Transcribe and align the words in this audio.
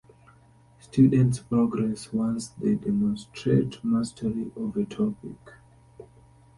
Students 0.79 1.37
progress 1.41 2.11
once 2.11 2.47
they 2.47 2.73
demonstrate 2.73 3.83
mastery 3.85 4.51
of 4.57 4.75
a 4.75 4.85
topic. 4.85 5.37